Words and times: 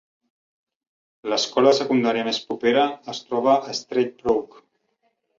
L'escola 1.33 1.67
de 1.67 1.75
secundària 1.79 2.23
més 2.29 2.39
propera 2.47 2.85
es 3.13 3.19
troba 3.27 3.53
a 3.59 3.75
Stradbroke. 3.81 4.63